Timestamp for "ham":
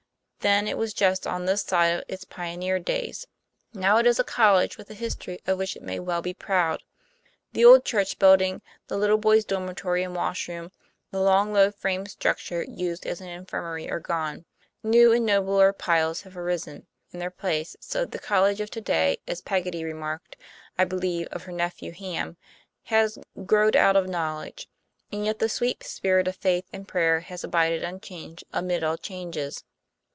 21.91-22.37